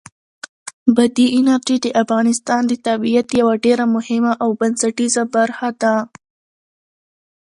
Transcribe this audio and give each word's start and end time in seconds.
بادي 0.95 1.25
انرژي 1.37 1.77
د 1.81 1.87
افغانستان 2.03 2.61
د 2.67 2.73
طبیعت 2.87 3.27
یوه 3.39 3.53
ډېره 3.65 3.85
مهمه 3.95 4.33
او 4.43 4.49
بنسټیزه 4.59 5.23
برخه 5.35 5.69
ده. 5.81 5.95